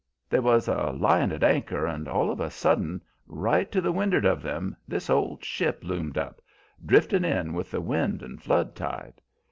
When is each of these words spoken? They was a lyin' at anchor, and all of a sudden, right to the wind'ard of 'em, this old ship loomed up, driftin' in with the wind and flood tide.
They 0.31 0.39
was 0.39 0.67
a 0.67 0.89
lyin' 0.91 1.31
at 1.31 1.43
anchor, 1.43 1.85
and 1.85 2.07
all 2.07 2.31
of 2.31 2.39
a 2.39 2.49
sudden, 2.49 3.01
right 3.27 3.71
to 3.71 3.81
the 3.81 3.91
wind'ard 3.91 4.25
of 4.25 4.43
'em, 4.43 4.75
this 4.87 5.11
old 5.11 5.45
ship 5.45 5.83
loomed 5.83 6.17
up, 6.17 6.41
driftin' 6.83 7.23
in 7.23 7.53
with 7.53 7.69
the 7.69 7.81
wind 7.81 8.23
and 8.23 8.41
flood 8.41 8.73
tide. 8.75 9.21